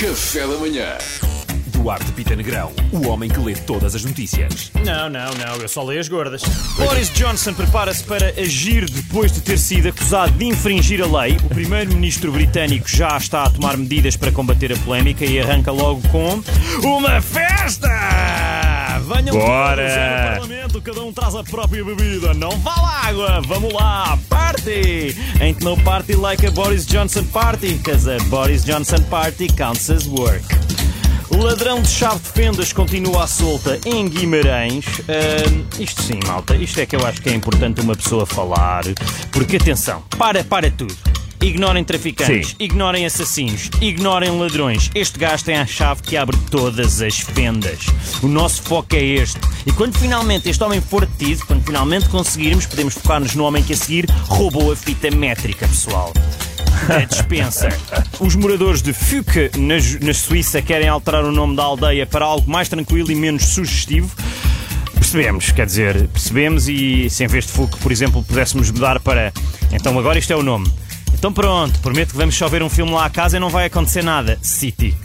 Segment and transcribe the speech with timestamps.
[0.00, 0.96] Café da manhã.
[1.66, 4.70] Duarte Pita Negrão, o homem que lê todas as notícias.
[4.84, 6.40] Não, não, não, eu só leio as gordas.
[6.76, 11.36] Boris Johnson prepara-se para agir depois de ter sido acusado de infringir a lei.
[11.42, 16.00] O primeiro-ministro britânico já está a tomar medidas para combater a polémica e arranca logo
[16.10, 16.40] com
[16.86, 18.57] uma festa!
[19.18, 20.38] Venham Bora!
[20.38, 22.32] Parlamento, cada um traz a própria bebida.
[22.34, 25.16] Não vale água, vamos lá, party!
[25.40, 30.06] Ain't no party like a Boris Johnson party, cause a Boris Johnson party counts as
[30.06, 30.44] work.
[31.30, 34.84] O ladrão de chave de fendas continua à solta em Guimarães.
[35.08, 38.84] Ahm, isto sim, malta, isto é que eu acho que é importante uma pessoa falar.
[39.32, 40.96] Porque atenção, para, para tudo.
[41.40, 42.56] Ignorem traficantes, Sim.
[42.58, 44.90] ignorem assassinos, ignorem ladrões.
[44.94, 47.86] Este gajo tem a chave que abre todas as fendas.
[48.22, 49.38] O nosso foco é este.
[49.64, 53.72] E quando finalmente este homem for detido, quando finalmente conseguirmos, podemos focar-nos no homem que
[53.72, 56.12] a seguir roubou a fita métrica, pessoal
[56.86, 57.68] da dispensa.
[58.20, 59.76] Os moradores de Fuke, na,
[60.06, 64.10] na Suíça, querem alterar o nome da aldeia para algo mais tranquilo e menos sugestivo.
[64.94, 69.32] Percebemos, quer dizer, percebemos e se em vez de Fuke, por exemplo, pudéssemos mudar para.
[69.72, 70.70] Então agora isto é o nome.
[71.18, 73.66] Então pronto, prometo que vamos só ver um filme lá à casa e não vai
[73.66, 74.38] acontecer nada.
[74.40, 74.96] City.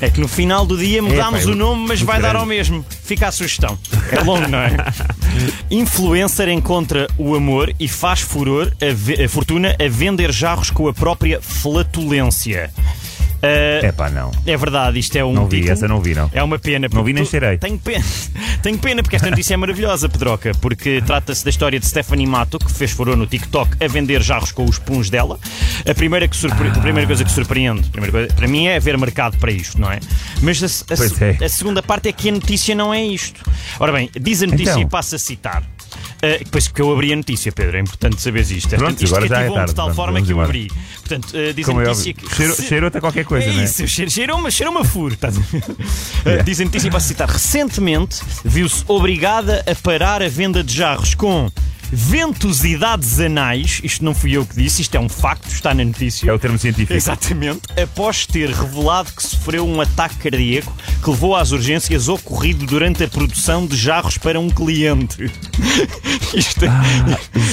[0.00, 2.36] É que no final do dia mudámos o nome, mas vai dar grande.
[2.38, 2.84] ao mesmo.
[3.04, 3.78] Fica a sugestão.
[4.10, 4.76] É longo, não é?
[5.70, 10.92] Influencer encontra o amor e faz furor a, a fortuna a vender jarros com a
[10.92, 12.72] própria flatulência.
[13.42, 14.30] Ah, É pá, não.
[14.46, 15.72] é verdade, isto é um Não vi, título.
[15.72, 16.30] essa não vi, não.
[16.32, 16.88] É uma pena.
[16.92, 17.58] Não vi porque nem cheirei.
[17.58, 18.04] Tenho pena,
[18.62, 22.58] tenho pena porque esta notícia é maravilhosa, Pedroca, porque trata-se da história de Stephanie Mato,
[22.58, 25.38] que fez furor no TikTok a vender jarros com os puns dela.
[25.88, 26.68] A primeira, que surpre...
[26.68, 29.98] a primeira coisa que surpreende, coisa- para mim, é haver mercado para isto, não é?
[30.40, 31.44] Mas a, a é.
[31.44, 33.40] a segunda parte é que a notícia não é isto.
[33.80, 34.82] Ora bem, diz a notícia Então.
[34.82, 35.62] e passa a citar.
[36.24, 38.66] Uh, depois que eu abri a notícia, Pedro, é importante saberes isto.
[38.66, 40.46] Esta- Pronto, isto agora já é tarde, de tal pronto, forma que eu embora.
[40.48, 40.70] abri.
[41.00, 42.28] Portanto, uh, diz Como a é notícia óbvio.
[42.30, 42.36] que.
[42.36, 43.64] Cheirou- cheirou-te a qualquer coisa, é não é?
[43.64, 45.16] isso, cheiro- cheirou-me cheirou a furo.
[45.20, 45.42] a ver?
[46.40, 47.28] Uh, Diz a notícia posso citar.
[47.28, 51.50] Recentemente viu-se obrigada a parar a venda de jarros com
[51.92, 53.80] ventosidades anais.
[53.84, 56.30] Isto não fui eu que disse, isto é um facto, está na notícia.
[56.30, 56.94] É o termo científico.
[56.94, 57.60] Exatamente.
[57.80, 63.08] Após ter revelado que sofreu um ataque cardíaco que levou às urgências ocorrido durante a
[63.08, 65.30] produção de jarros para um cliente.
[66.34, 66.68] Isto é.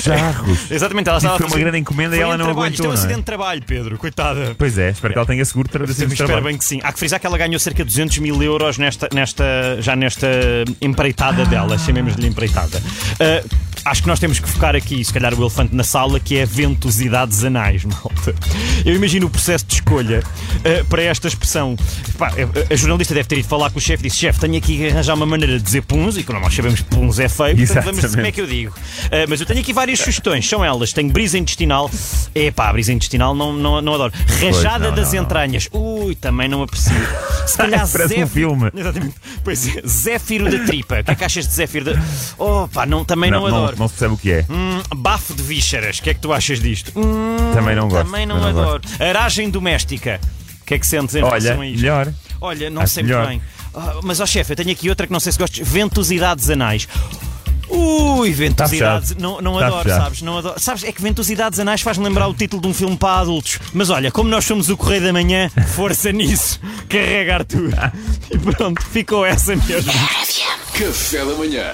[0.04, 0.72] Jarros.
[0.72, 2.72] Exatamente, ela estava a foi uma grande encomenda e ela não trabalho.
[2.72, 2.94] Isto é um aguentou, é?
[2.94, 3.98] acidente de trabalho, Pedro.
[3.98, 4.56] Coitada.
[4.58, 6.80] Pois é, espero que ela tenha seguro para de Espero bem que sim.
[6.84, 9.44] Há que frisar que ela ganhou cerca de 200 mil euros nesta, nesta,
[9.80, 10.28] já nesta
[10.82, 12.82] empreitada dela, chamemos-lhe empreitada.
[13.20, 13.44] Ah,
[13.86, 16.46] acho que nós temos que focar aqui, se calhar, o elefante na sala, que é
[16.46, 18.34] ventosidades anais, malta.
[18.86, 20.24] Eu imagino o processo de escolha
[20.66, 21.76] ah, para esta expressão.
[22.18, 24.58] Pá, a, a jornalista deve ter ido falar com o chefe e disse: chefe, tenho
[24.58, 27.30] aqui que arranjar uma maneira de dizer puns, e como nós sabemos que puns é
[27.30, 28.74] feio, portanto vamos dizer como é que eu digo.
[29.06, 31.90] Ah, mas eu tenho aqui várias sugestões, são elas: tenho brisa intestinal,
[32.36, 34.14] epá, brisa intestinal não, não, não adoro.
[34.42, 35.24] Rajada não, das não, não.
[35.24, 36.94] entranhas, ui, também não aprecio.
[37.46, 38.72] Se calhar Parece um Zéfiro- filme.
[38.76, 39.16] Exatamente.
[39.44, 41.00] Pois é, Zéfiro da tripa.
[41.00, 42.02] O que é que achas de Zéfiro da.
[42.38, 43.80] Oh, pá, não, também não, Não, não, adoro.
[43.80, 44.46] não se percebe o que é.
[44.50, 46.92] Hum, bafo de vísceras, o que é que tu achas disto?
[46.96, 48.06] Hum, Também não gosto.
[48.06, 48.82] Também não não adoro.
[49.00, 50.20] Aragem doméstica.
[50.62, 51.82] O que é que sentes em Olha, relação a isto?
[51.82, 52.14] melhor.
[52.42, 53.28] Olha, não Acho sei muito melhor.
[53.30, 53.42] bem.
[53.74, 55.68] Ah, mas, ó chefe, eu tenho aqui outra que não sei se gostes.
[55.68, 56.88] Ventosidades anais.
[57.72, 59.10] Ui, ventosidades.
[59.10, 59.22] fechado.
[59.22, 60.02] Não, não Tá adoro, fechado.
[60.04, 60.22] sabes?
[60.24, 60.60] Não adoro.
[60.60, 63.60] Sabes, é que ventosidades anais faz-me lembrar o título de um filme para adultos.
[63.74, 66.60] Mas olha, como nós somos o Correio da Manhã, força nisso.
[66.90, 67.70] Carregar tudo.
[68.32, 69.92] E pronto, ficou essa mesmo.
[70.74, 71.66] Café da manhã.